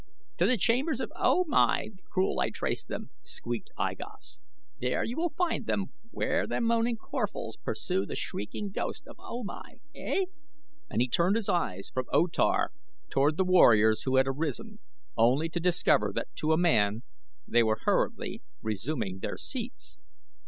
"To 0.39 0.47
the 0.47 0.57
chambers 0.57 0.99
of 0.99 1.11
O 1.15 1.43
Mai 1.47 1.89
the 1.95 2.01
Cruel 2.09 2.39
I 2.39 2.49
traced 2.49 2.87
them," 2.87 3.11
squeaked 3.21 3.69
I 3.77 3.93
Gos. 3.93 4.39
"There 4.79 5.03
you 5.03 5.15
will 5.15 5.29
find 5.29 5.67
them 5.67 5.91
where 6.09 6.47
the 6.47 6.59
moaning 6.59 6.97
Corphals 6.97 7.55
pursue 7.57 8.07
the 8.07 8.15
shrieking 8.15 8.71
ghost 8.71 9.05
of 9.05 9.17
O 9.19 9.43
Mai; 9.43 9.75
ey!" 9.93 10.25
and 10.89 11.03
he 11.03 11.07
turned 11.07 11.35
his 11.35 11.49
eyes 11.49 11.91
from 11.93 12.07
O 12.11 12.25
Tar 12.25 12.71
toward 13.11 13.37
the 13.37 13.45
warriors 13.45 14.01
who 14.01 14.15
had 14.15 14.27
arisen, 14.27 14.79
only 15.15 15.49
to 15.49 15.59
discover 15.59 16.11
that, 16.15 16.29
to 16.37 16.51
a 16.51 16.57
man, 16.57 17.03
they 17.47 17.61
were 17.61 17.77
hurriedly 17.85 18.41
resuming 18.59 19.19
their 19.19 19.37
seats. 19.37 20.01